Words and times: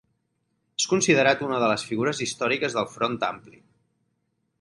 És 0.81 0.85
considerat 0.93 1.43
una 1.47 1.59
de 1.63 1.67
les 1.71 1.83
figures 1.89 2.21
històriques 2.27 2.79
del 2.79 2.89
Front 2.95 3.19
Ampli. 3.29 3.61